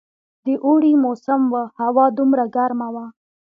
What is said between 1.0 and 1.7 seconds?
موسم وو،